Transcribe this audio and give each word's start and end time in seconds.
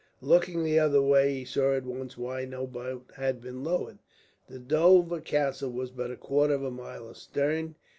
Looking 0.23 0.63
the 0.63 0.79
other 0.79 0.99
way, 0.99 1.31
he 1.31 1.45
saw 1.45 1.75
at 1.75 1.85
once 1.85 2.17
why 2.17 2.43
no 2.45 2.65
boat 2.65 3.11
had 3.17 3.39
been 3.39 3.63
lowered. 3.63 3.99
The 4.47 4.57
Dover 4.57 5.21
Castle 5.21 5.69
was 5.69 5.91
but 5.91 6.09
a 6.09 6.17
quarter 6.17 6.55
of 6.55 6.63
a 6.63 6.71
mile 6.71 7.07
astern. 7.07 7.75